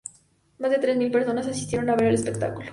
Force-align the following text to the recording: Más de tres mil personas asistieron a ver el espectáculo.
Más 0.57 0.71
de 0.71 0.79
tres 0.79 0.97
mil 0.97 1.11
personas 1.11 1.45
asistieron 1.45 1.87
a 1.91 1.95
ver 1.95 2.07
el 2.07 2.15
espectáculo. 2.15 2.65